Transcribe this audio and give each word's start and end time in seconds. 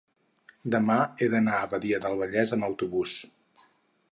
demà 0.75 0.95
he 1.19 1.27
d'anar 1.33 1.59
a 1.59 1.67
Badia 1.75 1.99
del 2.07 2.17
Vallès 2.23 2.55
amb 2.57 2.67
autobús. 2.69 3.13